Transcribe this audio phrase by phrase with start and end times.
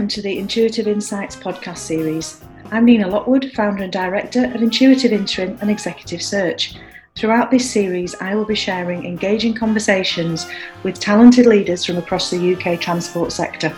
[0.00, 2.42] welcome to the Intuitive Insights podcast series.
[2.70, 6.76] I'm Nina Lockwood, founder and director of Intuitive Interim and Executive Search.
[7.16, 10.46] Throughout this series, I will be sharing engaging conversations
[10.84, 13.76] with talented leaders from across the UK transport sector.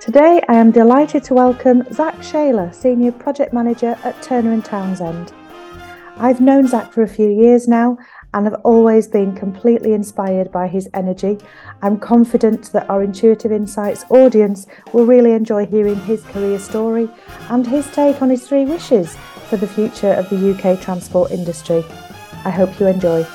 [0.00, 5.34] Today, I am delighted to welcome Zach Shaler, Senior Project Manager at Turner and Townsend.
[6.16, 7.98] I've known Zach for a few years now
[8.34, 11.38] and have always been completely inspired by his energy.
[11.82, 17.08] I'm confident that our Intuitive Insights audience will really enjoy hearing his career story
[17.48, 19.16] and his take on his three wishes
[19.48, 21.84] for the future of the UK transport industry.
[22.44, 23.26] I hope you enjoy.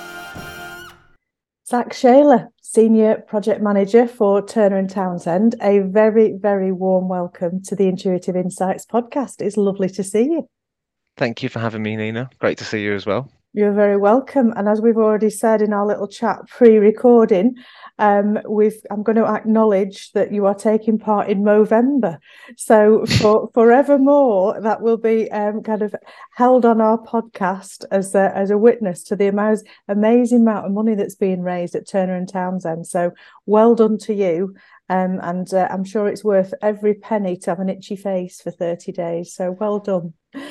[1.67, 7.75] Zach Shaler, Senior Project Manager for Turner and Townsend, a very, very warm welcome to
[7.75, 9.41] the Intuitive Insights podcast.
[9.41, 10.47] It's lovely to see you.
[11.17, 12.29] Thank you for having me, Nina.
[12.39, 13.31] Great to see you as well.
[13.55, 14.51] You're very welcome.
[14.57, 17.55] And as we've already said in our little chat pre-recording,
[17.97, 22.17] um, we've I'm going to acknowledge that you are taking part in Movember.
[22.57, 25.95] So for forevermore, that will be um, kind of
[26.33, 30.73] held on our podcast as a, as a witness to the amaz- amazing amount of
[30.73, 32.87] money that's being raised at Turner and Townsend.
[32.87, 33.13] So
[33.45, 34.53] well done to you.
[34.89, 38.51] Um, and uh, I'm sure it's worth every penny to have an itchy face for
[38.51, 39.33] 30 days.
[39.33, 40.13] So well done.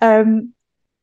[0.00, 0.54] Um,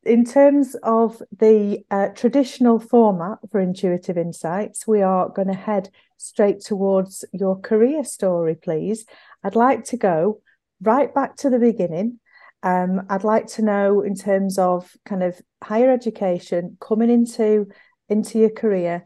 [0.04, 5.90] in terms of the uh, traditional format for Intuitive Insights, we are going to head
[6.16, 9.04] straight towards your career story, please.
[9.44, 10.40] I'd like to go
[10.80, 12.18] right back to the beginning.
[12.62, 17.68] Um, I'd like to know, in terms of kind of higher education, coming into
[18.08, 19.04] into your career,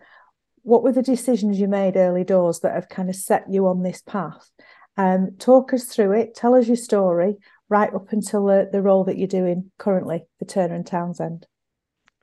[0.62, 3.82] what were the decisions you made early doors that have kind of set you on
[3.82, 4.50] this path?
[4.96, 6.34] Um, talk us through it.
[6.34, 7.36] Tell us your story
[7.68, 11.46] right up until the, the role that you're doing currently for Turner and Townsend.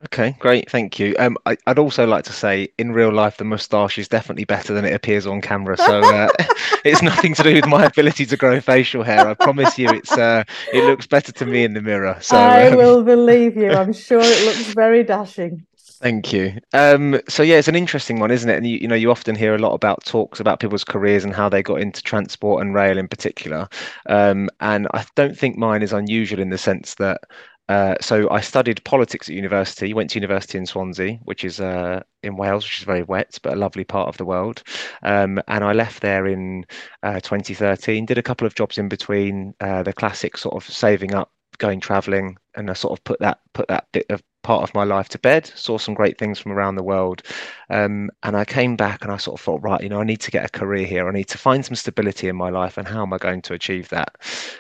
[0.06, 1.16] Okay, great, thank you.
[1.20, 4.74] Um, I, would also like to say, in real life, the moustache is definitely better
[4.74, 5.78] than it appears on camera.
[5.78, 6.28] So uh,
[6.84, 9.28] it's nothing to do with my ability to grow facial hair.
[9.28, 10.44] I promise you, it's uh,
[10.74, 12.18] it looks better to me in the mirror.
[12.20, 12.78] So I um...
[12.78, 13.72] will believe you.
[13.72, 15.68] I'm sure it looks very dashing.
[16.02, 16.60] Thank you.
[16.74, 18.58] Um, so yeah, it's an interesting one, isn't it?
[18.58, 21.34] And you, you know, you often hear a lot about talks about people's careers and
[21.34, 23.70] how they got into transport and rail in particular.
[24.08, 27.22] Um, and I don't think mine is unusual in the sense that.
[27.70, 29.94] Uh, so I studied politics at university.
[29.94, 33.54] Went to university in Swansea, which is uh, in Wales, which is very wet but
[33.54, 34.64] a lovely part of the world.
[35.04, 36.66] Um, and I left there in
[37.04, 38.06] uh, 2013.
[38.08, 39.54] Did a couple of jobs in between.
[39.62, 43.40] Uh, the classic sort of saving up, going travelling, and I sort of put that
[43.54, 46.52] put that bit of part of my life to bed, saw some great things from
[46.52, 47.22] around the world.
[47.70, 50.22] Um, and I came back and I sort of thought, right, you know, I need
[50.22, 51.08] to get a career here.
[51.08, 52.78] I need to find some stability in my life.
[52.78, 54.16] And how am I going to achieve that?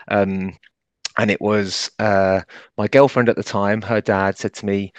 [0.08, 0.58] Um,
[1.18, 2.42] and it was uh,
[2.78, 4.94] my girlfriend at the time, her dad said to me,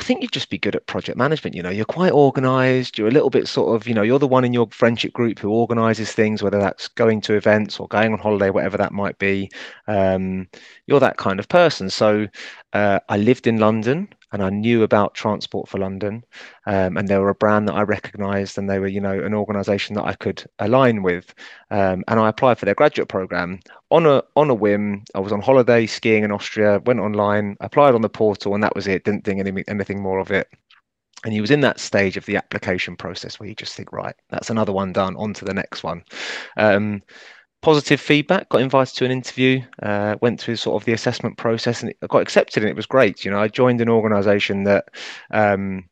[0.00, 1.54] I think you'd just be good at project management.
[1.54, 2.96] You know, you're quite organized.
[2.96, 5.38] You're a little bit sort of, you know, you're the one in your friendship group
[5.38, 9.18] who organizes things, whether that's going to events or going on holiday, whatever that might
[9.18, 9.50] be.
[9.88, 10.48] Um,
[10.86, 11.90] you're that kind of person.
[11.90, 12.28] So
[12.72, 16.24] uh, I lived in London and I knew about Transport for London,
[16.66, 19.34] um, and they were a brand that I recognised, and they were, you know, an
[19.34, 21.34] organisation that I could align with.
[21.70, 23.60] Um, and I applied for their graduate program
[23.90, 25.04] on a on a whim.
[25.14, 28.74] I was on holiday skiing in Austria, went online, applied on the portal, and that
[28.74, 29.04] was it.
[29.04, 30.48] Didn't think any, anything more of it.
[31.24, 34.14] And he was in that stage of the application process where you just think, right,
[34.30, 35.16] that's another one done.
[35.16, 36.02] On to the next one.
[36.56, 37.02] Um,
[37.62, 38.48] positive feedback.
[38.48, 39.62] Got invited to an interview.
[39.82, 42.86] Uh, went through sort of the assessment process, and I got accepted, and it was
[42.86, 43.24] great.
[43.24, 44.88] You know, I joined an organisation that
[45.30, 45.88] um,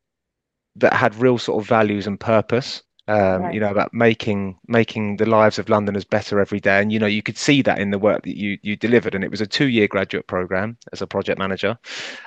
[0.77, 3.55] that had real sort of values and purpose um, right.
[3.55, 6.81] you know about making making the lives of londoners better every day.
[6.81, 9.15] And you know you could see that in the work that you you delivered.
[9.15, 11.79] And it was a two year graduate program as a project manager.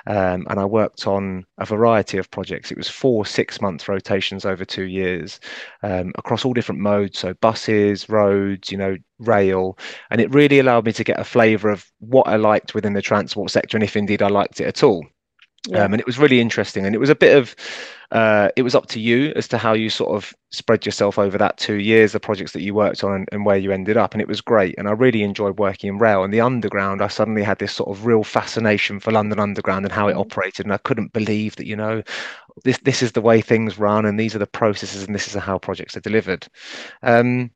[0.06, 2.70] Um, and i worked on a variety of projects.
[2.70, 5.40] It was four six month rotations over two years
[5.82, 7.18] um, across all different modes.
[7.18, 9.78] So buses roads you know rail.
[10.10, 13.02] And it really allowed me to get a flavor of what i liked within the
[13.02, 15.06] transport sector and if indeed i liked it at all
[15.68, 15.84] yeah.
[15.84, 17.54] Um, and it was really interesting and it was a bit of
[18.12, 21.38] uh, it was up to you as to how you sort of spread yourself over
[21.38, 24.12] that two years, the projects that you worked on and, and, where you ended up.
[24.12, 24.74] And it was great.
[24.76, 26.22] And I really enjoyed working in rail.
[26.22, 29.92] And the underground, I suddenly had this sort of real fascination for London Underground and
[29.92, 30.20] how it mm.
[30.20, 30.66] operated.
[30.66, 32.02] And I couldn't believe that, you know,
[32.64, 35.34] this this is the way things run and these are the processes and this is
[35.34, 36.46] how projects are delivered.
[37.02, 37.50] Um,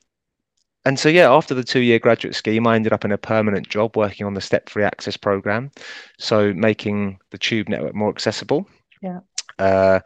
[0.87, 3.69] and so yeah after the two year graduate scheme i ended up in a permanent
[3.69, 5.71] job working on the step free access program
[6.19, 8.67] so making the tube network more accessible
[9.03, 9.21] yeah
[9.59, 10.01] uh,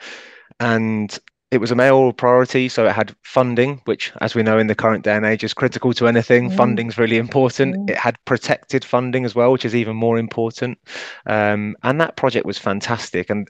[0.58, 1.18] and
[1.50, 4.74] it was a mayoral priority, so it had funding, which, as we know in the
[4.74, 6.48] current day and age, is critical to anything.
[6.48, 6.56] Mm.
[6.56, 7.74] Funding's really important.
[7.74, 7.90] Mm.
[7.90, 10.78] It had protected funding as well, which is even more important.
[11.26, 13.48] Um, and that project was fantastic, and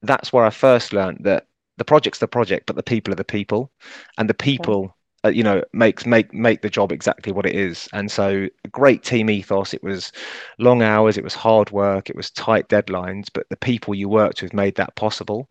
[0.00, 1.46] that's where I first learned that
[1.76, 3.70] the project's the project, but the people are the people,
[4.16, 7.88] and the people uh, you know makes make make the job exactly what it is.
[7.92, 9.74] And so great team ethos.
[9.74, 10.12] It was
[10.58, 14.42] long hours it was hard work it was tight deadlines but the people you worked
[14.42, 15.48] with made that possible.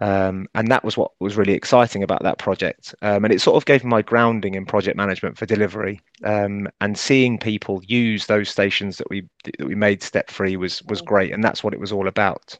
[0.00, 2.94] Um, and that was what was really exciting about that project.
[3.00, 6.00] Um, and it sort of gave me my grounding in project management for delivery.
[6.22, 10.82] Um, and seeing people use those stations that we that we made step free was
[10.84, 11.32] was great.
[11.32, 12.58] And that's what it was all about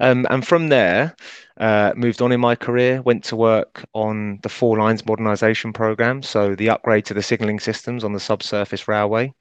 [0.00, 1.14] um, and from there,
[1.58, 6.22] uh, moved on in my career, went to work on the Four Lines modernisation programme,
[6.22, 9.32] so the upgrade to the signalling systems on the subsurface railway,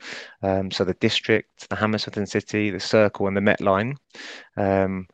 [0.44, 3.98] um, so the district, the Hammersmith and City, the Circle, and the Met Line.
[4.58, 5.08] Um,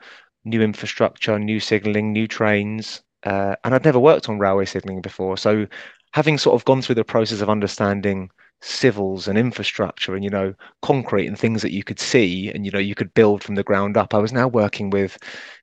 [0.46, 5.38] new infrastructure, new signalling, new trains, uh, and I'd never worked on railway signalling before,
[5.38, 5.68] so
[6.12, 8.30] having sort of gone through the process of understanding
[8.62, 12.72] civils and infrastructure and you know concrete and things that you could see and you
[12.72, 15.18] know you could build from the ground up i was now working with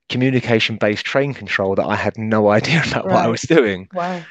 [0.09, 3.13] communication based train control that i had no idea about right.
[3.13, 4.23] what i was doing wow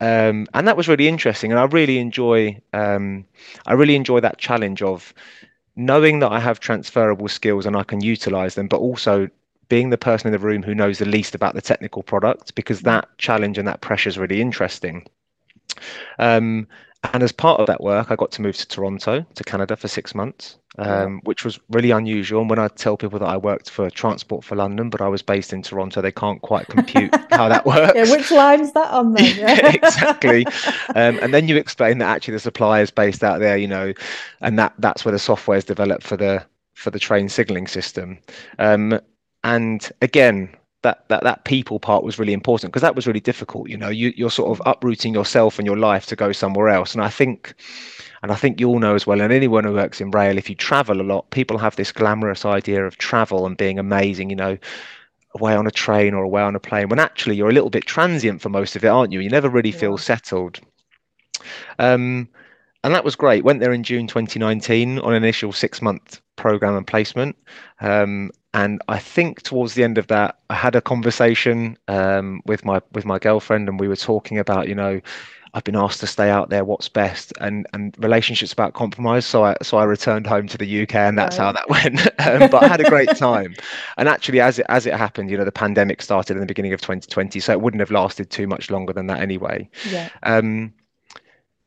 [0.00, 3.24] um, and that was really interesting and i really enjoy um,
[3.66, 5.12] i really enjoy that challenge of
[5.76, 9.28] knowing that i have transferable skills and i can utilize them but also
[9.68, 12.80] being the person in the room who knows the least about the technical product because
[12.80, 12.84] mm.
[12.84, 15.06] that challenge and that pressure is really interesting
[16.18, 16.66] um,
[17.12, 19.88] and as part of that work, I got to move to Toronto, to Canada for
[19.88, 22.40] six months, um, which was really unusual.
[22.40, 25.22] And when I tell people that I worked for Transport for London, but I was
[25.22, 27.92] based in Toronto, they can't quite compute how that works.
[27.94, 29.24] Yeah, which line's that on then?
[29.36, 29.72] Yeah.
[29.72, 30.46] exactly.
[30.94, 33.92] Um, and then you explain that actually the supplier is based out there, you know,
[34.40, 38.18] and that that's where the software is developed for the for the train signaling system.
[38.58, 39.00] Um,
[39.42, 43.68] and again, that that that people part was really important because that was really difficult
[43.68, 46.94] you know you, you're sort of uprooting yourself and your life to go somewhere else.
[46.94, 47.54] And i think
[48.22, 50.48] and i think you all know as well and anyone who works in rail if
[50.48, 54.36] you travel a lot people have this glamorous idea of travel and being amazing you
[54.36, 54.56] know
[55.34, 57.86] away on a train or away on a plane when actually you're a little bit
[57.86, 59.20] transient for most of it aren't you?
[59.20, 59.78] You never really yeah.
[59.78, 60.60] feel settled.
[61.78, 62.28] Um
[62.84, 63.44] and that was great.
[63.44, 67.34] Went there in June 2019 on an initial six month program and placement.
[67.80, 72.64] Um, and I think towards the end of that, I had a conversation um, with
[72.64, 75.00] my with my girlfriend, and we were talking about, you know,
[75.54, 76.62] I've been asked to stay out there.
[76.62, 77.32] What's best?
[77.40, 79.24] And and relationships about compromise.
[79.24, 81.46] So I so I returned home to the UK, and that's right.
[81.46, 82.00] how that went.
[82.20, 83.54] um, but I had a great time.
[83.96, 86.74] And actually, as it as it happened, you know, the pandemic started in the beginning
[86.74, 89.68] of 2020, so it wouldn't have lasted too much longer than that anyway.
[89.88, 90.10] Yeah.
[90.24, 90.74] Um,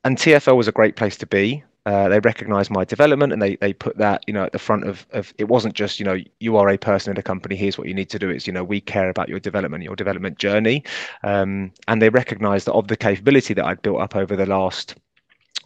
[0.07, 1.61] and TFL was a great place to be.
[1.85, 4.85] Uh, they recognized my development and they they put that you know at the front
[4.85, 7.77] of, of it wasn't just you know you are a person in a company here's
[7.77, 10.37] what you need to do it's you know we care about your development your development
[10.37, 10.83] journey
[11.23, 14.95] um, and they recognized that of the capability that I'd built up over the last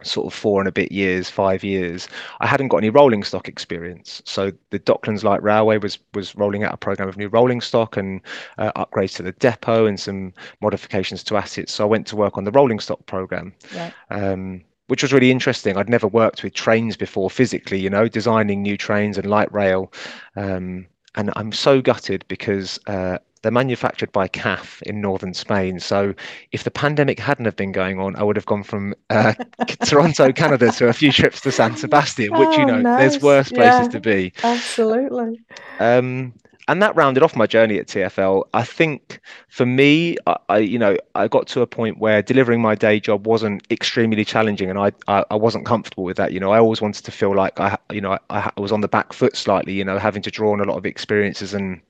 [0.03, 2.07] sort of four and a bit years, five years,
[2.39, 4.21] I hadn't got any rolling stock experience.
[4.25, 7.98] So the Docklands Light Railway was was rolling out a program of new rolling stock
[7.98, 8.21] and
[8.57, 11.74] uh, upgrades to the depot and some modifications to assets.
[11.74, 13.53] So I went to work on the rolling stock program.
[13.75, 13.94] Right.
[14.09, 15.77] Um, which was really interesting.
[15.77, 19.89] I'd never worked with trains before physically, you know, designing new trains and light rail.
[20.36, 25.80] Um, and I'm so gutted because uh, they're manufactured by CAF in northern Spain.
[25.80, 26.14] So
[26.52, 29.34] if the pandemic hadn't have been going on, I would have gone from uh,
[29.86, 33.00] Toronto, Canada, to a few trips to San Sebastian, which you oh, know, nice.
[33.00, 34.34] there's worse places yeah, to be.
[34.44, 35.40] Absolutely.
[35.80, 36.33] Um,
[36.68, 38.44] and that rounded off my journey at TFL.
[38.54, 39.19] I think
[39.50, 43.00] for me, I, I, you know I got to a point where delivering my day
[43.00, 46.31] job wasn't extremely challenging, and I, I, I wasn't comfortable with that.
[46.31, 48.81] You know, I always wanted to feel like I you know I, I was on
[48.81, 49.74] the back foot slightly.
[49.74, 51.81] You know, having to draw on a lot of experiences and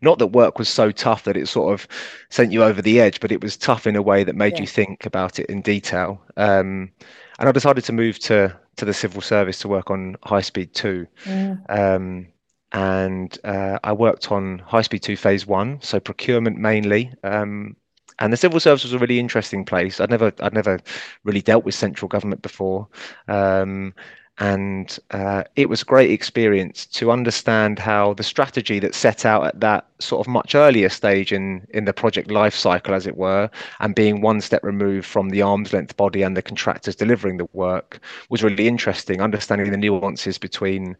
[0.00, 1.88] not that work was so tough that it sort of
[2.30, 4.60] sent you over the edge, but it was tough in a way that made yeah.
[4.60, 6.20] you think about it in detail.
[6.36, 6.90] Um,
[7.38, 10.74] and I decided to move to to the civil service to work on High Speed
[10.74, 11.06] Two.
[11.24, 11.70] Mm.
[11.70, 12.26] Um,
[12.72, 17.12] and uh, I worked on High Speed 2 Phase 1, so procurement mainly.
[17.22, 17.76] Um,
[18.18, 20.00] and the civil service was a really interesting place.
[20.00, 20.80] I'd never, I'd never
[21.24, 22.88] really dealt with central government before,
[23.28, 23.94] um,
[24.38, 29.46] and uh, it was a great experience to understand how the strategy that set out
[29.46, 33.16] at that sort of much earlier stage in in the project life cycle, as it
[33.16, 33.48] were,
[33.80, 37.48] and being one step removed from the arm's length body and the contractors delivering the
[37.52, 39.22] work was really interesting.
[39.22, 40.96] Understanding the nuances between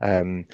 [0.00, 0.44] um,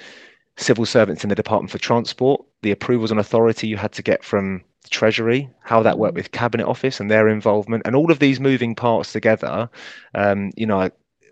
[0.57, 4.23] civil servants in the Department for Transport, the approvals and authority you had to get
[4.23, 6.17] from the Treasury, how that worked mm.
[6.17, 9.67] with Cabinet Office and their involvement, and all of these moving parts together.
[10.13, 10.91] Um, you know,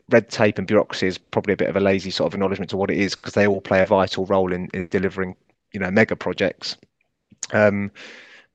[0.10, 2.78] red tape and bureaucracy is probably a bit of a lazy sort of acknowledgement to
[2.78, 5.36] what it is because they all play a vital role in, in delivering,
[5.74, 6.78] you know, mega projects.
[7.52, 7.92] Um,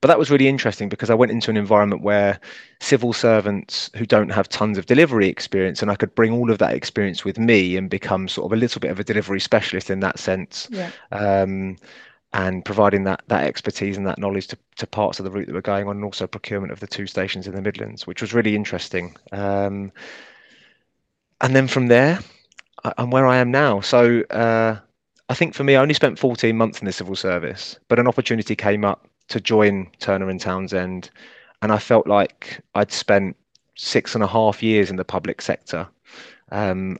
[0.00, 2.40] but that was really interesting because I went into an environment where
[2.80, 6.58] civil servants who don't have tons of delivery experience, and I could bring all of
[6.58, 9.90] that experience with me and become sort of a little bit of a delivery specialist
[9.90, 10.68] in that sense.
[10.72, 10.90] Yeah.
[11.12, 11.76] Um,
[12.34, 15.54] and providing that that expertise and that knowledge to, to parts of the route that
[15.54, 18.34] were going on, and also procurement of the two stations in the Midlands, which was
[18.34, 19.14] really interesting.
[19.30, 19.92] Um,
[21.42, 22.20] and then from there,
[22.84, 23.80] I, am where I am now.
[23.80, 24.76] So uh,
[25.28, 28.08] I think for me, I only spent 14 months in the civil service, but an
[28.08, 31.10] opportunity came up to join Turner and Townsend,
[31.60, 33.36] and I felt like I'd spent
[33.76, 35.88] six and a half years in the public sector.
[36.50, 36.98] Um,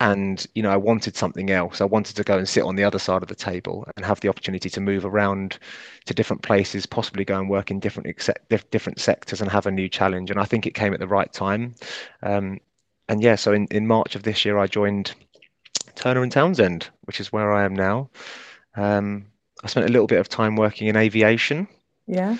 [0.00, 2.84] and you know i wanted something else i wanted to go and sit on the
[2.84, 5.58] other side of the table and have the opportunity to move around
[6.04, 8.06] to different places possibly go and work in different
[8.70, 11.32] different sectors and have a new challenge and i think it came at the right
[11.32, 11.74] time
[12.22, 12.60] um,
[13.08, 15.14] and yeah so in, in march of this year i joined
[15.94, 18.08] turner and townsend which is where i am now
[18.76, 19.26] um,
[19.64, 21.66] i spent a little bit of time working in aviation
[22.06, 22.36] yeah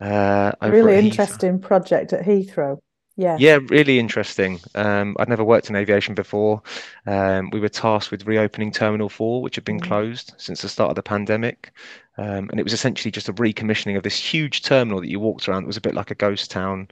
[0.00, 2.78] uh, really interesting project at heathrow
[3.20, 3.36] yeah.
[3.38, 4.60] Yeah, really interesting.
[4.74, 6.62] Um, I'd never worked in aviation before.
[7.06, 9.86] Um, we were tasked with reopening Terminal 4, which had been mm.
[9.86, 11.70] closed since the start of the pandemic.
[12.16, 15.48] Um, and it was essentially just a recommissioning of this huge terminal that you walked
[15.48, 15.64] around.
[15.64, 16.88] It was a bit like a ghost town,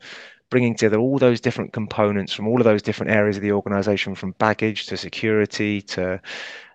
[0.51, 4.15] bringing together all those different components from all of those different areas of the organization,
[4.15, 6.21] from baggage to security to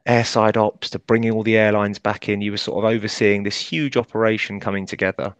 [0.07, 2.41] airside ops to bringing all the airlines back in.
[2.41, 5.35] You were sort of overseeing this huge operation coming together.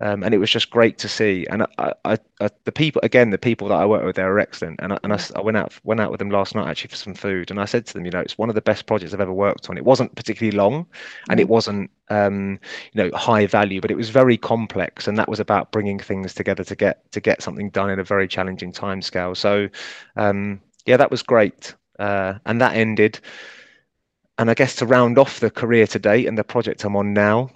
[0.00, 1.46] Um, and it was just great to see.
[1.48, 4.38] And I, I, I, the people again, the people that I work with, they were
[4.38, 4.78] excellent.
[4.82, 6.96] And I, and I, I, went out went out with them last night actually for
[6.96, 9.14] some food, and I said to them, you know, it's one of the best projects
[9.14, 9.78] I've ever worked on.
[9.78, 10.86] It wasn't particularly long,
[11.30, 12.58] and it wasn't um,
[12.92, 16.34] you know high value, but it was very complex, and that was about bringing things
[16.34, 19.34] together to get to get something done in a very challenging time scale.
[19.34, 19.68] So
[20.16, 23.20] um, yeah, that was great, uh, and that ended.
[24.38, 27.14] And I guess to round off the career to date and the project I'm on
[27.14, 27.50] now,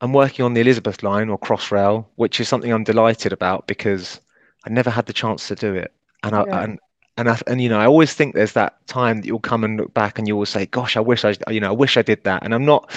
[0.00, 4.20] I'm working on the Elizabeth line or Crossrail, which is something I'm delighted about because
[4.64, 5.92] I never had the chance to do it.
[6.22, 6.62] And I, yeah.
[6.62, 6.78] and
[7.16, 9.76] and I, and you know, I always think there's that time that you'll come and
[9.76, 12.02] look back and you will say, "Gosh, I wish I, you know, I wish I
[12.02, 12.88] did that." And I'm not,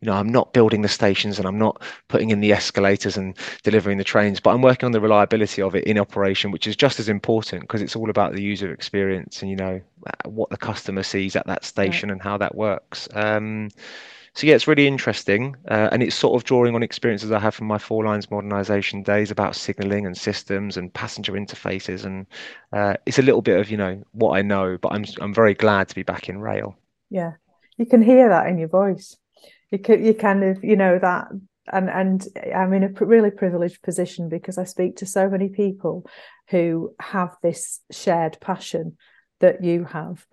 [0.00, 3.36] you know, I'm not building the stations and I'm not putting in the escalators and
[3.62, 6.74] delivering the trains, but I'm working on the reliability of it in operation, which is
[6.74, 9.80] just as important because it's all about the user experience and you know
[10.24, 12.14] what the customer sees at that station right.
[12.14, 13.08] and how that works.
[13.14, 13.68] Um,
[14.34, 17.54] so yeah, it's really interesting, uh, and it's sort of drawing on experiences I have
[17.54, 22.26] from my four lines modernization days about signaling and systems and passenger interfaces, and
[22.72, 25.54] uh, it's a little bit of you know what I know, but I'm I'm very
[25.54, 26.76] glad to be back in rail.
[27.10, 27.32] Yeah,
[27.76, 29.16] you can hear that in your voice.
[29.70, 31.28] You can you kind of you know that
[31.72, 36.06] and and I'm in a really privileged position because I speak to so many people
[36.48, 38.96] who have this shared passion
[39.40, 40.24] that you have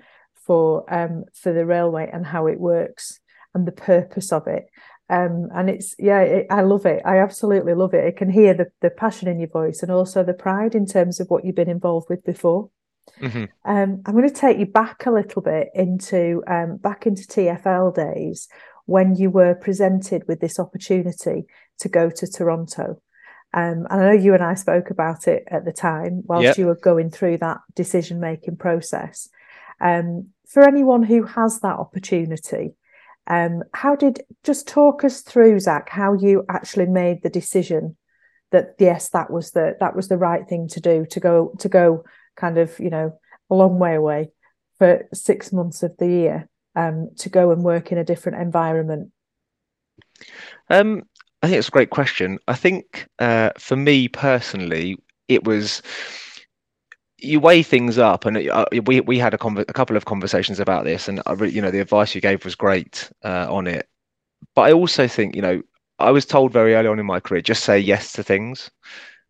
[0.45, 3.19] for um for the railway and how it works
[3.57, 4.69] and the purpose of it.
[5.09, 7.01] Um, and it's yeah, it, I love it.
[7.05, 8.05] I absolutely love it.
[8.05, 11.19] I can hear the the passion in your voice and also the pride in terms
[11.19, 12.69] of what you've been involved with before.
[13.21, 13.45] Mm-hmm.
[13.65, 17.95] Um, I'm going to take you back a little bit into um, back into TFL
[17.95, 18.49] days
[18.85, 21.45] when you were presented with this opportunity
[21.79, 23.01] to go to Toronto.
[23.53, 26.57] Um, and I know you and I spoke about it at the time whilst yep.
[26.57, 29.29] you were going through that decision making process.
[29.79, 32.75] Um, for anyone who has that opportunity,
[33.27, 37.97] um, how did just talk us through, Zach, how you actually made the decision
[38.51, 41.69] that yes, that was the that was the right thing to do to go to
[41.69, 42.05] go
[42.37, 43.19] kind of you know
[43.49, 44.29] a long way away
[44.77, 49.11] for six months of the year um, to go and work in a different environment.
[50.69, 51.03] Um,
[51.41, 52.39] I think it's a great question.
[52.47, 55.81] I think uh, for me personally, it was
[57.17, 60.59] you weigh things up, and uh, we we had a, conv- a couple of conversations
[60.59, 63.87] about this, and I you know the advice you gave was great uh, on it.
[64.55, 65.61] But I also think you know
[65.99, 68.71] I was told very early on in my career just say yes to things.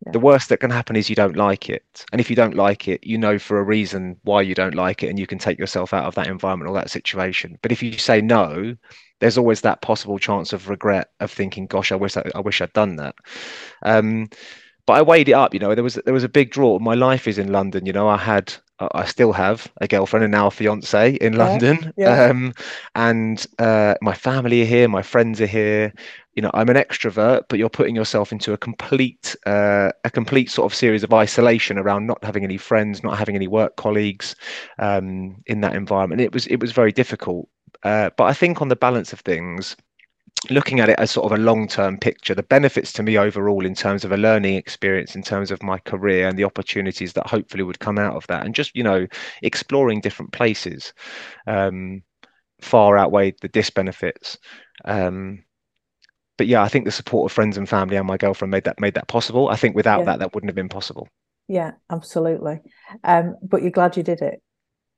[0.06, 0.12] Yeah.
[0.12, 2.88] The worst that can happen is you don't like it, and if you don't like
[2.88, 5.58] it, you know for a reason why you don't like it, and you can take
[5.58, 7.58] yourself out of that environment or that situation.
[7.62, 8.76] But if you say no,
[9.20, 12.60] there's always that possible chance of regret of thinking, "Gosh, I wish I, I wish
[12.60, 13.16] I'd done that."
[13.82, 14.28] Um,
[14.88, 15.52] but I weighed it up.
[15.52, 16.78] You know, there was there was a big draw.
[16.78, 17.84] My life is in London.
[17.84, 21.38] You know, I had I still have a girlfriend and now a fiance in yeah,
[21.38, 21.92] London.
[21.98, 22.24] Yeah.
[22.24, 22.54] Um,
[22.94, 25.92] and uh, my family are here, my friends are here.
[26.34, 30.50] You know, I'm an extrovert, but you're putting yourself into a complete, uh, a complete
[30.50, 34.36] sort of series of isolation around not having any friends, not having any work colleagues
[34.78, 36.22] um, in that environment.
[36.22, 37.46] It was it was very difficult.
[37.82, 39.76] Uh, but I think on the balance of things,
[40.50, 43.74] looking at it as sort of a long-term picture the benefits to me overall in
[43.74, 47.62] terms of a learning experience in terms of my career and the opportunities that hopefully
[47.62, 49.06] would come out of that and just you know
[49.42, 50.92] exploring different places
[51.46, 52.02] um,
[52.60, 54.36] far outweighed the disbenefits.
[54.84, 55.44] Um,
[56.36, 58.80] but yeah i think the support of friends and family and my girlfriend made that
[58.80, 59.48] made that possible.
[59.48, 60.04] I think without yeah.
[60.06, 61.08] that that wouldn't have been possible.
[61.48, 62.60] Yeah absolutely.
[63.02, 64.40] Um, but you're glad you did it.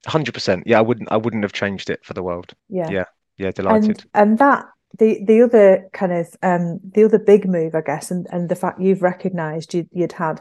[0.07, 2.53] 100% yeah i wouldn't i wouldn't have changed it for the world.
[2.69, 2.91] Yeah.
[2.91, 3.05] Yeah.
[3.39, 4.05] Yeah delighted.
[4.13, 4.67] And, and that
[4.99, 8.57] the the other kind of um, the other big move, I guess, and and the
[8.57, 10.41] fact you've recognised you, you'd had,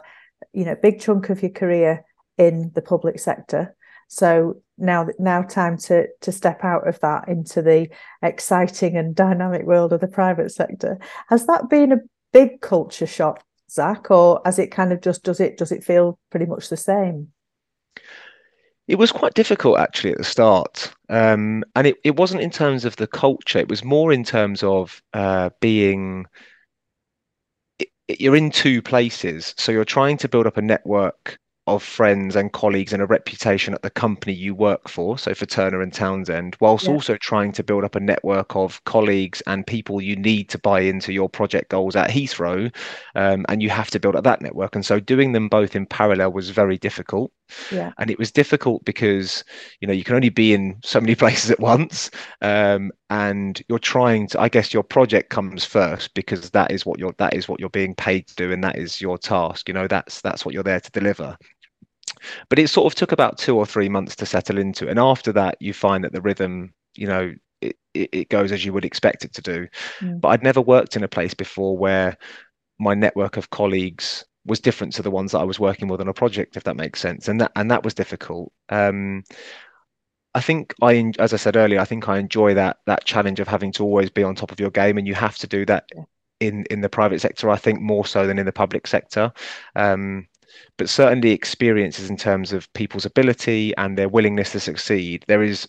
[0.52, 2.04] you know, a big chunk of your career
[2.36, 3.76] in the public sector.
[4.08, 7.88] So now now time to to step out of that into the
[8.22, 10.98] exciting and dynamic world of the private sector.
[11.28, 12.00] Has that been a
[12.32, 16.18] big culture shock, Zach, or as it kind of just does it does it feel
[16.30, 17.28] pretty much the same?
[18.90, 20.92] It was quite difficult actually at the start.
[21.08, 24.64] Um, and it, it wasn't in terms of the culture, it was more in terms
[24.64, 26.26] of uh, being
[28.18, 29.54] you're in two places.
[29.56, 33.74] So you're trying to build up a network of friends and colleagues and a reputation
[33.74, 36.92] at the company you work for, so for Turner and Townsend, whilst yeah.
[36.92, 40.80] also trying to build up a network of colleagues and people you need to buy
[40.80, 42.74] into your project goals at Heathrow,
[43.14, 44.74] um, and you have to build up that network.
[44.74, 47.30] And so doing them both in parallel was very difficult.
[47.70, 47.92] Yeah.
[47.98, 49.44] And it was difficult because
[49.80, 53.78] you know you can only be in so many places at once, um, and you're
[53.78, 54.40] trying to.
[54.40, 57.68] I guess your project comes first because that is what you're that is what you're
[57.70, 59.68] being paid to do, and that is your task.
[59.68, 61.36] You know that's that's what you're there to deliver
[62.48, 65.32] but it sort of took about two or three months to settle into and after
[65.32, 69.24] that you find that the rhythm you know it, it, goes as you would expect
[69.24, 69.66] it to do
[70.00, 70.20] mm.
[70.20, 72.16] but i'd never worked in a place before where
[72.78, 76.08] my network of colleagues was different to the ones that i was working with on
[76.08, 79.22] a project if that makes sense and that and that was difficult um,
[80.34, 83.48] I think I, as I said earlier, I think I enjoy that that challenge of
[83.48, 85.88] having to always be on top of your game, and you have to do that
[86.38, 87.50] in in the private sector.
[87.50, 89.32] I think more so than in the public sector.
[89.74, 90.28] Um,
[90.76, 95.68] but certainly experiences in terms of people's ability and their willingness to succeed, there is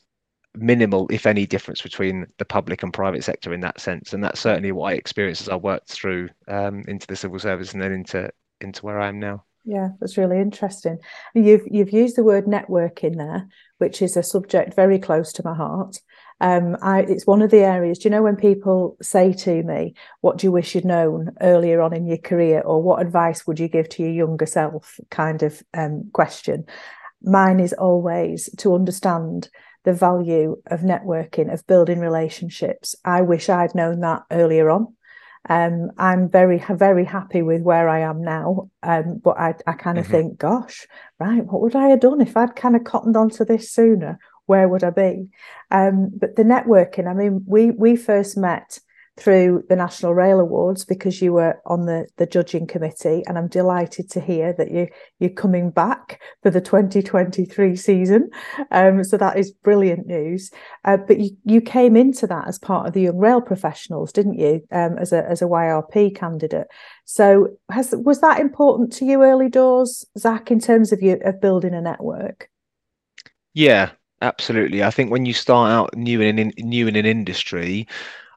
[0.55, 4.13] minimal, if any, difference between the public and private sector in that sense.
[4.13, 7.73] And that's certainly what I experienced as I worked through um, into the civil service
[7.73, 8.29] and then into
[8.63, 9.43] into where I am now.
[9.63, 10.97] Yeah, that's really interesting.
[11.35, 15.53] You've you've used the word networking there, which is a subject very close to my
[15.53, 15.99] heart.
[16.39, 17.99] Um, I, it's one of the areas.
[17.99, 21.81] Do you know when people say to me, "What do you wish you'd known earlier
[21.81, 25.43] on in your career?" or "What advice would you give to your younger self?" kind
[25.43, 26.65] of um, question.
[27.21, 29.49] Mine is always to understand
[29.83, 32.95] the value of networking, of building relationships.
[33.05, 34.95] I wish I'd known that earlier on.
[35.49, 38.69] Um, I'm very, very happy with where I am now.
[38.83, 40.13] Um, but I, I kind of mm-hmm.
[40.13, 40.87] think, gosh,
[41.19, 44.19] right, what would I have done if I'd kind of cottoned onto this sooner?
[44.51, 45.29] where would I be?
[45.71, 48.79] Um, but the networking, I mean, we we first met
[49.17, 53.47] through the National Rail Awards because you were on the, the judging committee, and I'm
[53.47, 54.87] delighted to hear that you
[55.19, 58.29] you're coming back for the 2023 season.
[58.71, 60.51] Um, so that is brilliant news.
[60.85, 64.39] Uh, but you you came into that as part of the Young Rail Professionals, didn't
[64.39, 64.61] you?
[64.71, 66.67] Um, as a as a YRP candidate.
[67.05, 71.41] So has was that important to you early doors, Zach, in terms of you of
[71.41, 72.49] building a network?
[73.53, 74.83] Yeah, Absolutely.
[74.83, 77.87] I think when you start out new in, in new in an industry,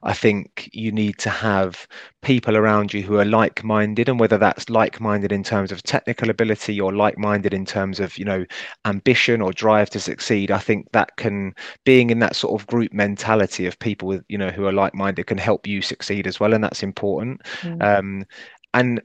[0.05, 1.87] I think you need to have
[2.21, 6.79] people around you who are like-minded, and whether that's like-minded in terms of technical ability
[6.79, 8.45] or like-minded in terms of you know
[8.85, 10.51] ambition or drive to succeed.
[10.51, 14.37] I think that can being in that sort of group mentality of people with you
[14.37, 17.41] know who are like-minded can help you succeed as well, and that's important.
[17.61, 17.81] Mm.
[17.83, 18.25] Um,
[18.73, 19.01] and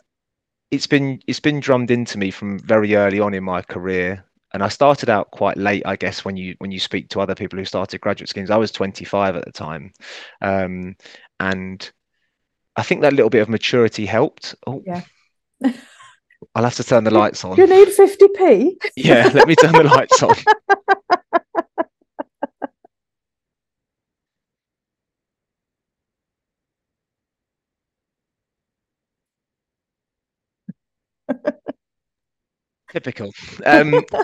[0.70, 4.62] it's been it's been drummed into me from very early on in my career and
[4.62, 7.58] I started out quite late, I guess, when you when you speak to other people
[7.58, 8.50] who started graduate schemes.
[8.50, 9.92] I was 25 at the time,
[10.40, 10.96] um,
[11.38, 11.90] and
[12.76, 14.54] I think that little bit of maturity helped.
[14.66, 15.02] Oh, yeah.
[16.54, 17.56] I'll have to turn the lights on.
[17.56, 18.76] You need 50p.
[18.96, 20.34] yeah, let me turn the lights on.
[32.92, 33.32] Typical.
[33.64, 34.04] Um,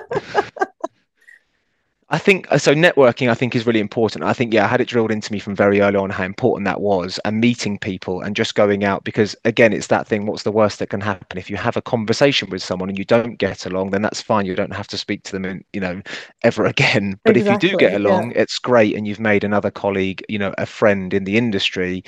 [2.08, 2.72] I think uh, so.
[2.72, 4.24] Networking, I think, is really important.
[4.24, 6.64] I think, yeah, I had it drilled into me from very early on how important
[6.66, 9.02] that was, and meeting people and just going out.
[9.02, 10.26] Because again, it's that thing.
[10.26, 13.04] What's the worst that can happen if you have a conversation with someone and you
[13.04, 13.90] don't get along?
[13.90, 14.46] Then that's fine.
[14.46, 16.00] You don't have to speak to them, and you know,
[16.44, 17.18] ever again.
[17.24, 18.42] But exactly, if you do get along, yeah.
[18.42, 22.04] it's great, and you've made another colleague, you know, a friend in the industry.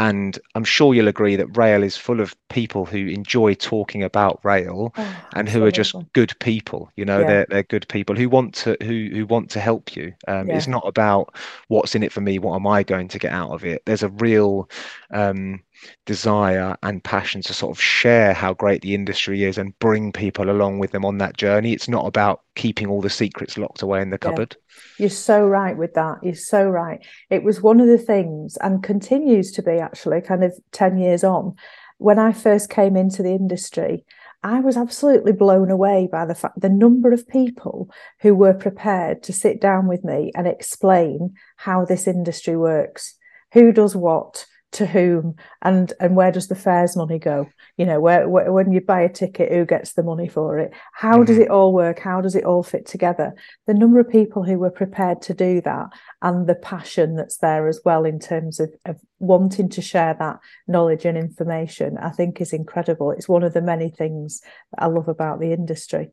[0.00, 4.42] And I'm sure you'll agree that rail is full of people who enjoy talking about
[4.42, 6.90] rail oh, and who are just good people.
[6.96, 7.26] You know, yeah.
[7.26, 10.14] they're they're good people who want to who who want to help you.
[10.26, 10.56] Um, yeah.
[10.56, 11.34] It's not about
[11.68, 12.38] what's in it for me.
[12.38, 13.82] What am I going to get out of it?
[13.84, 14.70] There's a real
[15.10, 15.60] um,
[16.06, 20.50] desire and passion to sort of share how great the industry is and bring people
[20.50, 21.72] along with them on that journey.
[21.72, 24.56] It's not about keeping all the secrets locked away in the cupboard.
[24.58, 24.76] Yeah.
[24.98, 26.18] You're so right with that.
[26.22, 27.04] You're so right.
[27.30, 31.24] It was one of the things and continues to be actually kind of 10 years
[31.24, 31.54] on.
[31.98, 34.04] When I first came into the industry,
[34.42, 37.90] I was absolutely blown away by the fact the number of people
[38.20, 43.16] who were prepared to sit down with me and explain how this industry works
[43.52, 47.48] who does what to whom and and where does the fares money go?
[47.76, 50.72] You know where, where, when you buy a ticket who gets the money for it?
[50.94, 51.24] How mm-hmm.
[51.24, 51.98] does it all work?
[51.98, 53.34] How does it all fit together?
[53.66, 55.88] The number of people who were prepared to do that
[56.22, 60.38] and the passion that's there as well in terms of, of wanting to share that
[60.66, 63.10] knowledge and information i think is incredible.
[63.10, 64.40] It's one of the many things
[64.72, 66.12] that i love about the industry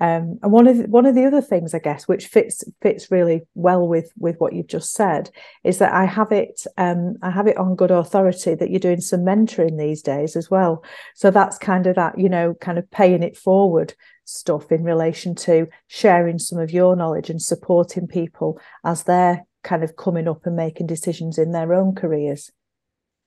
[0.00, 3.10] um, and one of the, one of the other things, I guess, which fits fits
[3.10, 5.30] really well with with what you've just said,
[5.62, 9.00] is that I have it um, I have it on good authority that you're doing
[9.00, 10.82] some mentoring these days as well.
[11.14, 15.34] So that's kind of that you know kind of paying it forward stuff in relation
[15.34, 20.44] to sharing some of your knowledge and supporting people as they're kind of coming up
[20.44, 22.50] and making decisions in their own careers.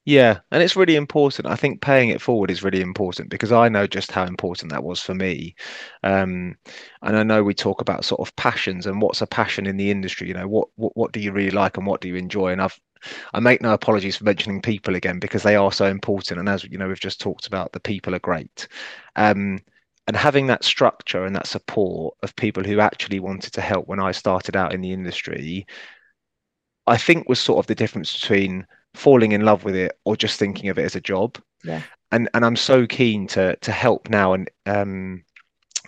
[0.08, 1.48] Yeah, and it's really important.
[1.48, 4.84] I think paying it forward is really important because I know just how important that
[4.86, 5.54] was for me.
[6.02, 6.56] Um,
[7.02, 9.91] and I know we talk about sort of passions and what's a passion in the
[9.91, 10.30] industry.
[10.30, 12.54] You know, what what what do you really like and what do you enjoy?
[12.54, 12.80] And I've
[13.34, 16.39] I make no apologies for mentioning people again because they are so important.
[16.39, 18.67] And as you know, we've just talked about, the people are great.
[19.17, 19.60] Um,
[20.08, 24.00] and having that structure and that support of people who actually wanted to help when
[24.00, 25.67] I started out in the industry,
[26.88, 28.65] I think was sort of the difference between
[28.97, 31.38] falling in love with it or just thinking of it as a job.
[31.63, 31.81] Yeah.
[32.12, 35.23] And and I'm so keen to to help now and um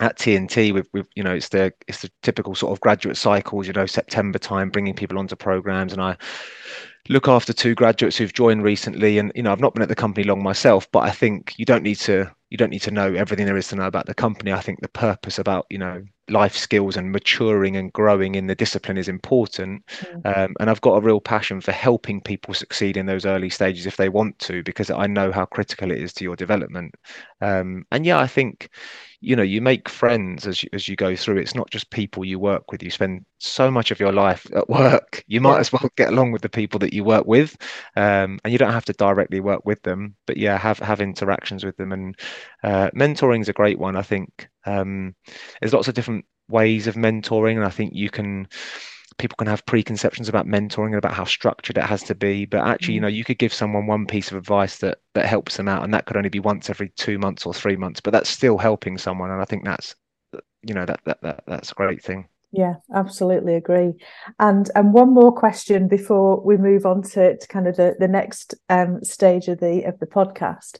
[0.00, 3.66] at TNT with with you know it's the it's the typical sort of graduate cycles
[3.66, 6.16] you know September time bringing people onto programs and I
[7.08, 9.94] look after two graduates who've joined recently and you know I've not been at the
[9.94, 13.14] company long myself but I think you don't need to you don't need to know
[13.14, 16.02] everything there is to know about the company I think the purpose about you know
[16.30, 19.84] life skills and maturing and growing in the discipline is important.
[19.86, 20.36] Mm.
[20.36, 23.86] Um, and I've got a real passion for helping people succeed in those early stages
[23.86, 26.94] if they want to, because I know how critical it is to your development.
[27.40, 28.70] Um, and yeah, I think
[29.20, 31.38] you know you make friends as you, as you go through.
[31.38, 32.82] It's not just people you work with.
[32.82, 35.24] You spend so much of your life at work.
[35.26, 37.56] You might as well get along with the people that you work with
[37.96, 41.64] um, and you don't have to directly work with them but yeah have have interactions
[41.64, 41.92] with them.
[41.92, 42.16] And
[42.62, 44.48] uh, mentoring is a great one i think.
[44.66, 45.14] Um,
[45.60, 48.48] there's lots of different ways of mentoring, and I think you can
[49.20, 52.66] people can have preconceptions about mentoring and about how structured it has to be but
[52.66, 53.02] actually you mm.
[53.02, 55.94] know you could give someone one piece of advice that that helps them out and
[55.94, 58.98] that could only be once every two months or three months but that's still helping
[58.98, 59.94] someone and i think that's
[60.62, 63.92] you know that that, that that's a great thing yeah absolutely agree
[64.40, 68.08] and and one more question before we move on to, to kind of the, the
[68.08, 70.78] next um, stage of the of the podcast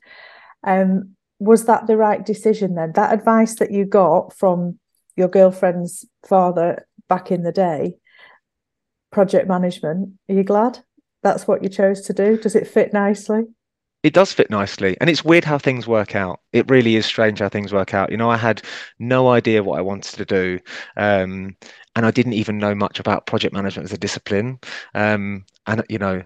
[0.66, 2.92] um was that the right decision then?
[2.92, 4.78] That advice that you got from
[5.16, 7.96] your girlfriend's father back in the day,
[9.10, 10.80] project management, are you glad
[11.22, 12.38] that's what you chose to do?
[12.38, 13.44] Does it fit nicely?
[14.02, 14.96] It does fit nicely.
[15.00, 16.40] And it's weird how things work out.
[16.52, 18.10] It really is strange how things work out.
[18.10, 18.62] You know, I had
[18.98, 20.58] no idea what I wanted to do.
[20.96, 21.56] Um,
[21.94, 24.58] and I didn't even know much about project management as a discipline.
[24.94, 26.22] Um, and, you know,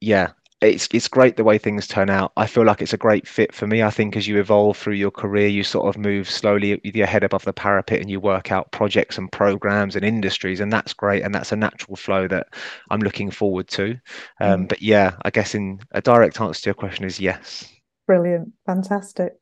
[0.00, 0.28] yeah,
[0.60, 2.32] it's it's great the way things turn out.
[2.36, 3.82] I feel like it's a great fit for me.
[3.82, 7.06] I think as you evolve through your career, you sort of move slowly with your
[7.06, 10.92] head above the parapet and you work out projects and programs and industries, and that's
[10.92, 11.22] great.
[11.22, 12.48] And that's a natural flow that
[12.90, 13.98] I'm looking forward to.
[14.40, 14.68] Um, mm.
[14.68, 17.66] But yeah, I guess in a direct answer to your question is yes.
[18.06, 19.34] Brilliant, fantastic.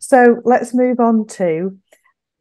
[0.00, 1.78] So let's move on to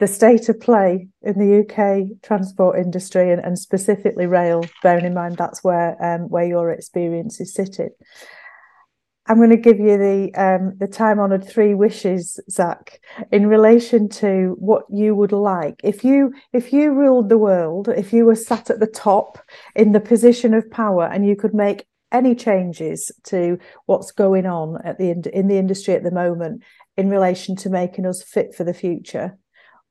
[0.04, 5.14] the state of play in the UK transport industry and, and specifically rail, bearing in
[5.14, 7.90] mind that's where um, where your experience is sitting.
[9.28, 13.00] I'm going to give you the um, the time honoured three wishes, Zach,
[13.32, 18.12] in relation to what you would like if you if you ruled the world, if
[18.12, 19.40] you were sat at the top
[19.74, 24.80] in the position of power, and you could make any changes to what's going on
[24.84, 26.62] at the in the industry at the moment
[26.98, 29.38] in relation to making us fit for the future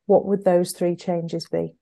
[0.07, 1.75] what would those three changes be?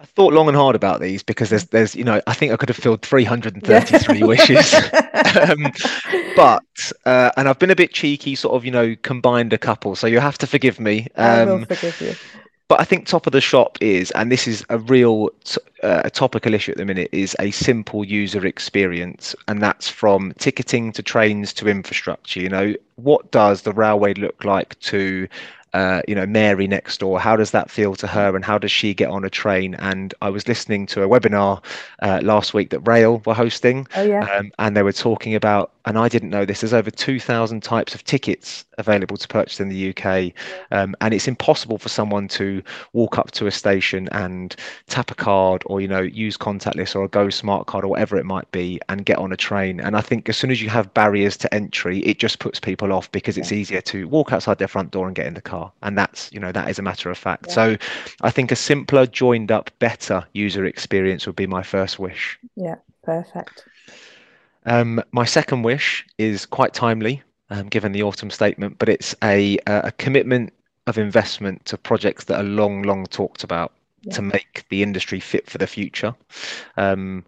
[0.00, 2.56] I thought long and hard about these because there's there's you know I think I
[2.56, 5.72] could have filled 333 wishes, um,
[6.36, 9.96] but uh, and I've been a bit cheeky, sort of you know combined a couple,
[9.96, 11.08] so you have to forgive me.
[11.16, 12.14] Um, I will um, forgive you
[12.68, 15.30] but I think top of the shop is, and this is a real
[15.82, 20.32] uh, a topical issue at the minute, is a simple user experience, and that's from
[20.38, 22.40] ticketing to trains to infrastructure.
[22.40, 25.26] You know, what does the railway look like to
[25.74, 27.20] uh, you know, Mary next door.
[27.20, 29.74] How does that feel to her, and how does she get on a train?
[29.74, 31.62] And I was listening to a webinar
[32.00, 34.24] uh, last week that Rail were hosting, oh, yeah.
[34.36, 36.60] um, and they were talking about, and I didn't know this.
[36.60, 40.32] There's over 2,000 types of tickets available to purchase in the UK,
[40.70, 42.62] um, and it's impossible for someone to
[42.94, 47.04] walk up to a station and tap a card, or you know, use contactless or
[47.04, 49.80] a Go Smart card or whatever it might be, and get on a train.
[49.80, 52.92] And I think as soon as you have barriers to entry, it just puts people
[52.92, 55.57] off because it's easier to walk outside their front door and get in the car
[55.58, 57.46] car, and that's you know that is a matter of fact.
[57.48, 57.54] Yeah.
[57.54, 57.76] So,
[58.22, 62.38] I think a simpler, joined up, better user experience would be my first wish.
[62.56, 63.64] Yeah, perfect.
[64.66, 69.58] Um, my second wish is quite timely, um, given the autumn statement, but it's a
[69.66, 70.52] a commitment
[70.86, 74.14] of investment to projects that are long, long talked about yeah.
[74.14, 76.14] to make the industry fit for the future.
[76.76, 77.24] Um,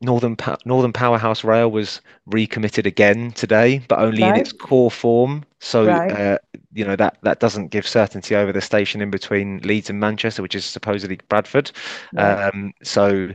[0.00, 4.34] Northern Northern Powerhouse Rail was recommitted again today, but only right.
[4.34, 5.44] in its core form.
[5.58, 6.12] So right.
[6.12, 6.38] uh,
[6.72, 10.42] you know that that doesn't give certainty over the station in between Leeds and Manchester,
[10.42, 11.70] which is supposedly Bradford.
[12.12, 12.48] Right.
[12.48, 13.30] Um, so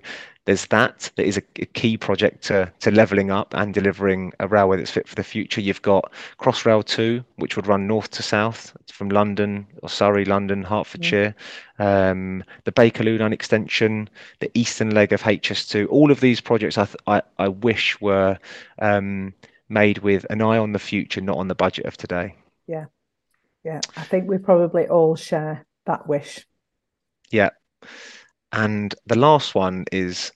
[0.46, 4.48] there's that that is a, a, key project to, to leveling up and delivering a
[4.48, 5.62] railway that's fit for the future.
[5.62, 10.63] You've got Crossrail 2, which would run north to south from London or Surrey, London,
[10.63, 11.34] Hertfordshire,
[11.80, 15.88] um, the Bakerloo line extension, the eastern leg of HS2.
[15.89, 18.38] All of these projects I, th- I, I, wish were
[18.80, 19.34] um,
[19.69, 22.36] made with an eye on the future, not on the budget of today.
[22.67, 22.86] Yeah.
[23.63, 23.82] Yeah.
[23.95, 26.45] I think we probably all share that wish.
[27.32, 27.49] Yeah.
[28.52, 30.32] And the last one is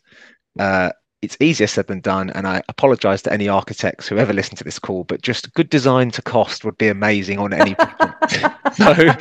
[0.60, 2.30] uh, it's easier said than done.
[2.32, 5.70] And I apologize to any architects who ever listen to this call, but just good
[5.70, 7.76] design to cost would be amazing on any
[8.74, 9.16] so,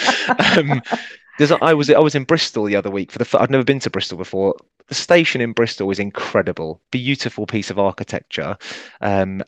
[0.59, 0.83] um,
[1.61, 3.91] I was I was in Bristol the other week for the I've never been to
[3.91, 4.57] Bristol before.
[4.89, 8.57] The station in Bristol is incredible, beautiful piece of architecture.
[9.01, 9.43] Um,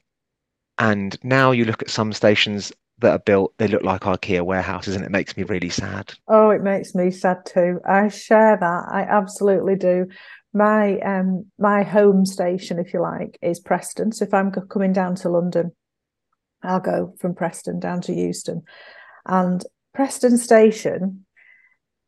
[0.79, 4.97] and now you look at some stations that are built, they look like IKEA warehouses,
[4.97, 6.15] and it makes me really sad.
[6.27, 7.81] Oh, it makes me sad too.
[7.87, 8.85] I share that.
[8.91, 10.07] I absolutely do.
[10.53, 14.13] My um my home station, if you like, is Preston.
[14.13, 15.73] So if I'm coming down to London,
[16.63, 18.63] I'll go from Preston down to Euston,
[19.27, 21.27] and Preston Station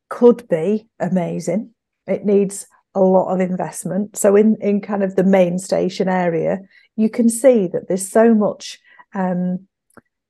[0.08, 1.74] could be amazing.
[2.06, 4.16] It needs a lot of investment.
[4.16, 6.60] So in in kind of the main station area,
[6.96, 8.78] you can see that there's so much
[9.14, 9.68] um,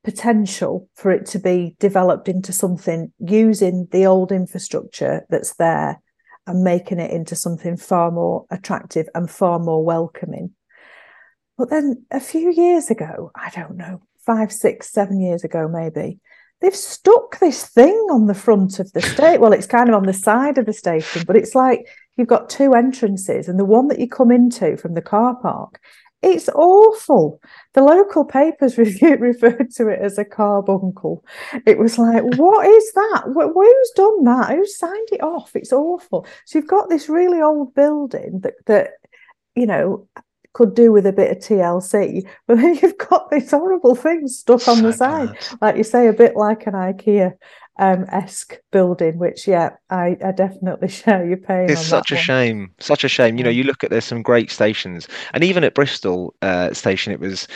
[0.02, 6.00] potential for it to be developed into something using the old infrastructure that's there
[6.46, 10.52] and making it into something far more attractive and far more welcoming.
[11.58, 16.18] But then a few years ago, I don't know, five, six, seven years ago, maybe,
[16.60, 19.38] they've stuck this thing on the front of the state.
[19.38, 21.86] Well, it's kind of on the side of the station, but it's like
[22.16, 25.78] you've got two entrances, and the one that you come into from the car park
[26.22, 27.40] it's awful.
[27.72, 31.24] The local papers referred to it as a carbuncle.
[31.66, 33.22] It was like, what is that?
[33.26, 34.50] Who's done that?
[34.50, 35.56] Who signed it off?
[35.56, 36.26] It's awful.
[36.44, 38.90] So you've got this really old building that that
[39.54, 40.09] you know
[40.52, 44.66] could do with a bit of TLC, but then you've got these horrible things stuck
[44.68, 45.59] on so the side, bad.
[45.61, 47.33] like you say, a bit like an IKEA
[47.80, 51.70] um, esque building, which yeah, I, I definitely share your pain.
[51.70, 52.22] It's such a one.
[52.22, 53.38] shame, such a shame.
[53.38, 57.12] You know, you look at there's some great stations, and even at Bristol uh, station,
[57.12, 57.48] it was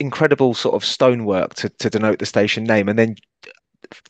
[0.00, 3.14] incredible sort of stonework to to denote the station name, and then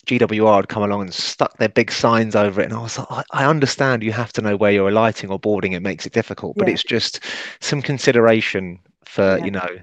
[0.07, 3.09] GWR had come along and stuck their big signs over it, and I was like,
[3.11, 6.13] I, I understand you have to know where you're alighting or boarding; it makes it
[6.13, 6.75] difficult, but yeah.
[6.75, 7.21] it's just
[7.61, 9.45] some consideration for yeah.
[9.45, 9.79] you know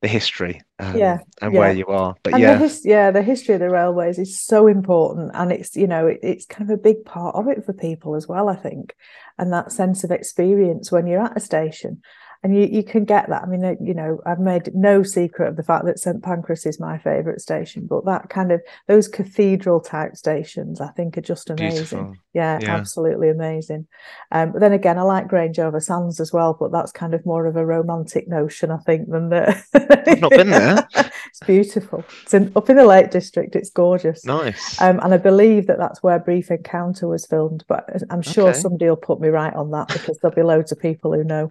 [0.00, 1.58] the history um, yeah and yeah.
[1.58, 2.14] where you are.
[2.22, 2.54] But and yeah.
[2.54, 6.06] the his- yeah the history of the railways is so important and it's you know
[6.06, 8.94] it, it's kind of a big part of it for people as well i think.
[9.38, 12.02] And that sense of experience when you're at a station
[12.44, 13.42] and you, you can get that.
[13.42, 16.78] I mean, you know, I've made no secret of the fact that St Pancras is
[16.78, 21.50] my favourite station, but that kind of those cathedral type stations, I think, are just
[21.50, 22.16] amazing.
[22.34, 23.88] Yeah, yeah, absolutely amazing.
[24.30, 27.26] Um, but then again, I like Grange over Sands as well, but that's kind of
[27.26, 29.60] more of a romantic notion, I think, than the.
[30.06, 30.88] I've not been there.
[30.94, 32.04] it's beautiful.
[32.22, 33.56] It's in, up in the Lake District.
[33.56, 34.24] It's gorgeous.
[34.24, 34.80] Nice.
[34.80, 38.58] Um, and I believe that that's where Brief Encounter was filmed, but I'm sure okay.
[38.58, 41.50] somebody will put me right on that because there'll be loads of people who know.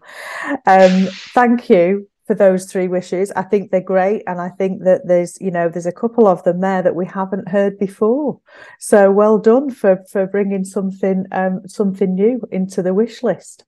[0.66, 3.32] Um, um, thank you for those three wishes.
[3.32, 6.44] I think they're great, and I think that there's you know there's a couple of
[6.44, 8.40] them there that we haven't heard before.
[8.80, 13.66] So well done for for bringing something um, something new into the wish list.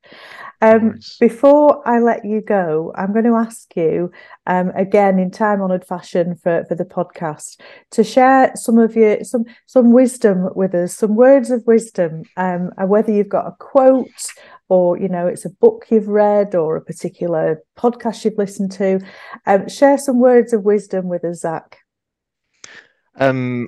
[0.62, 1.18] Um, nice.
[1.18, 4.12] Before I let you go, I'm going to ask you
[4.46, 7.60] um, again in time honoured fashion for for the podcast
[7.92, 12.72] to share some of your some some wisdom with us, some words of wisdom, um,
[12.88, 14.08] whether you've got a quote
[14.70, 19.00] or you know it's a book you've read or a particular podcast you've listened to
[19.48, 21.80] um, share some words of wisdom with us zach
[23.20, 23.68] um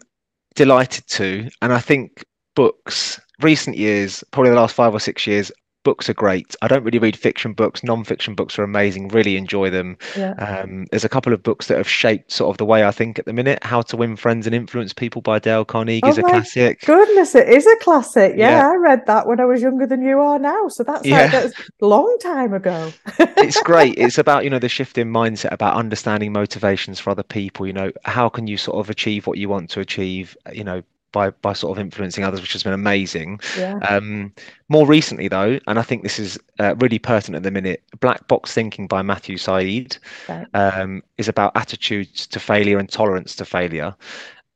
[0.55, 2.23] delighted to and i think
[2.55, 5.51] books recent years probably the last five or six years
[5.83, 6.55] books are great.
[6.61, 7.83] I don't really read fiction books.
[7.83, 9.09] Non-fiction books are amazing.
[9.09, 9.97] Really enjoy them.
[10.17, 10.33] Yeah.
[10.33, 13.19] Um, there's a couple of books that have shaped sort of the way I think
[13.19, 13.59] at the minute.
[13.63, 16.81] How to Win Friends and Influence People by Dale Carnegie oh is a classic.
[16.81, 18.33] Goodness, it is a classic.
[18.37, 20.67] Yeah, yeah, I read that when I was younger than you are now.
[20.69, 21.23] So that's yeah.
[21.23, 22.91] like that's a long time ago.
[23.19, 23.97] it's great.
[23.97, 27.65] It's about you know the shift in mindset about understanding motivations for other people.
[27.67, 30.37] You know how can you sort of achieve what you want to achieve.
[30.53, 33.39] You know by by sort of influencing others, which has been amazing.
[33.57, 33.77] Yeah.
[33.89, 34.33] Um,
[34.69, 38.27] more recently, though, and I think this is uh, really pertinent at the minute, Black
[38.27, 39.97] Box Thinking by Matthew Syed
[40.29, 40.47] Right.
[40.53, 43.95] um, is about attitudes to failure and tolerance to failure.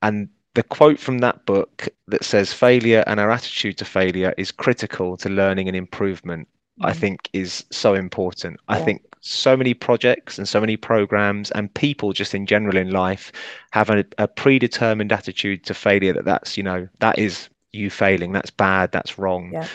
[0.02, 4.52] And the quote from that book that says failure and our attitude to failure is
[4.52, 6.48] critical to learning and improvement,
[6.82, 6.96] I Mm.
[6.96, 8.60] think is so important.
[8.70, 12.92] I think so many projects and so many programs and people just in general in
[12.92, 13.32] life
[13.72, 18.34] have a, a predetermined attitude to failure that that's, you know, that is you failing,
[18.34, 19.52] that's bad, that's wrong.
[19.52, 19.68] Yeah.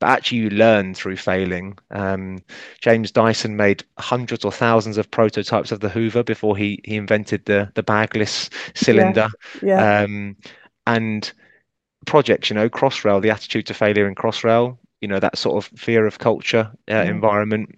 [0.00, 1.76] But actually, you learn through failing.
[1.90, 2.38] Um,
[2.80, 7.46] James Dyson made hundreds or thousands of prototypes of the Hoover before he he invented
[7.46, 9.28] the the bagless cylinder.
[9.62, 10.02] Yeah.
[10.02, 10.36] Um,
[10.86, 11.32] and
[12.06, 15.78] projects, you know, Crossrail, the attitude to failure in Crossrail, you know, that sort of
[15.78, 17.08] fear of culture uh, Mm.
[17.08, 17.77] environment.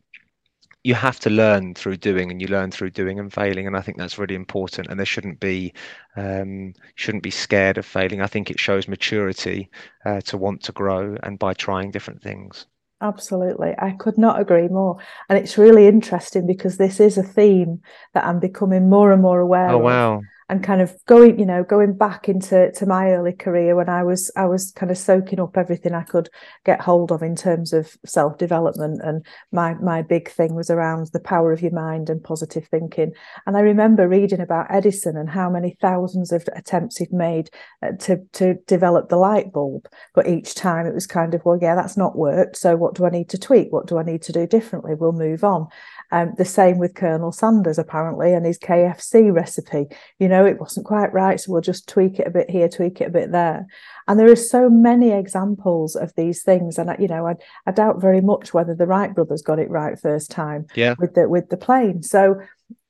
[0.83, 3.81] You have to learn through doing, and you learn through doing and failing, and I
[3.83, 4.88] think that's really important.
[4.88, 5.73] And there shouldn't be
[6.16, 8.21] um, shouldn't be scared of failing.
[8.21, 9.71] I think it shows maturity
[10.05, 12.66] uh, to want to grow, and by trying different things.
[13.03, 13.75] Absolutely.
[13.79, 14.99] I could not agree more.
[15.29, 17.81] And it's really interesting because this is a theme
[18.12, 19.79] that I'm becoming more and more aware Oh of.
[19.79, 20.27] wow!
[20.50, 24.02] And kind of going you know going back into to my early career when i
[24.02, 26.28] was i was kind of soaking up everything i could
[26.64, 31.08] get hold of in terms of self development and my my big thing was around
[31.12, 33.12] the power of your mind and positive thinking.
[33.46, 37.50] And i remember reading about edison and how many thousands of attempts he'd made
[37.82, 39.86] uh, to to develop the light bulb.
[40.14, 42.56] But each time it was kind of well yeah that's not worked.
[42.56, 43.72] So what do i need to tweak?
[43.72, 44.94] What do i need to do differently?
[44.94, 45.68] We'll move on
[46.12, 49.87] um, the same with Colonel Sanders, apparently, and his KFC recipe.
[50.18, 53.01] You know, it wasn't quite right, so we'll just tweak it a bit here, tweak
[53.01, 53.66] it a bit there.
[54.09, 57.70] And there are so many examples of these things, and I, you know, I, I
[57.70, 61.29] doubt very much whether the Wright brothers got it right first time Yeah, with the
[61.29, 62.03] with the plane.
[62.03, 62.40] So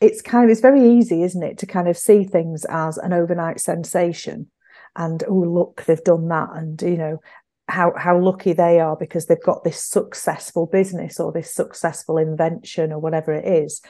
[0.00, 3.12] it's kind of it's very easy, isn't it, to kind of see things as an
[3.12, 4.50] overnight sensation,
[4.96, 7.20] and oh look, they've done that, and you know
[7.70, 12.92] how how lucky they are because they've got this successful business or this successful invention
[12.92, 13.80] or whatever it is.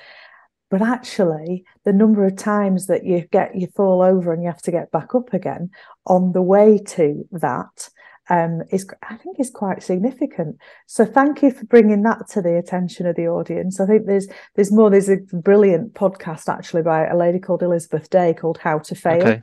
[0.70, 4.62] But actually, the number of times that you get you fall over and you have
[4.62, 5.70] to get back up again
[6.06, 7.88] on the way to that
[8.30, 10.58] um, is I think is quite significant.
[10.86, 13.80] So thank you for bringing that to the attention of the audience.
[13.80, 14.88] I think there's there's more.
[14.90, 19.22] There's a brilliant podcast actually by a lady called Elizabeth Day called How to Fail.
[19.22, 19.42] okay.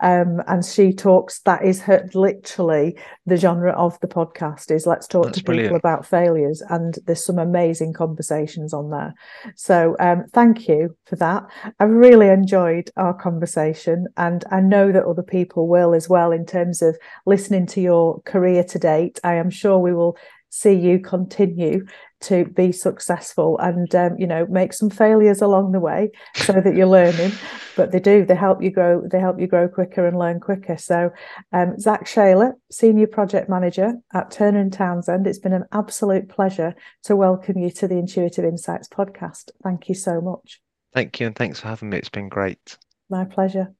[0.00, 5.06] Um, and she talks that is her literally the genre of the podcast is let's
[5.06, 6.62] talk That's to people about failures.
[6.68, 9.14] And there's some amazing conversations on there.
[9.54, 11.44] So um, thank you for that.
[11.80, 16.44] I've really enjoyed our conversation and i know that other people will as well in
[16.44, 19.18] terms of listening to your career to date.
[19.24, 20.16] I am sure we will
[20.56, 21.84] see you continue
[22.18, 26.74] to be successful and um, you know make some failures along the way so that
[26.74, 27.32] you're learning.
[27.76, 30.78] But they do they help you grow they help you grow quicker and learn quicker.
[30.78, 31.10] So
[31.52, 36.74] um, zach shaler senior project manager at turner and townsend it's been an absolute pleasure
[37.04, 39.50] to welcome you to the intuitive insights podcast.
[39.62, 40.62] Thank you so much.
[40.94, 41.98] Thank you, and thanks for having me.
[41.98, 42.78] It's been great.
[43.10, 43.74] my pleasure.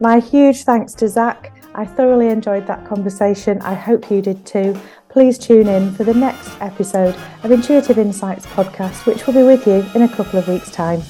[0.00, 3.60] My huge thanks to zach I thoroughly enjoyed that conversation.
[3.62, 4.78] I hope you did too.
[5.08, 9.66] Please tune in for the next episode of Intuitive Insights podcast, which will be with
[9.66, 11.00] you in a couple of weeks' time.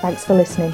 [0.00, 0.72] Thanks for listening.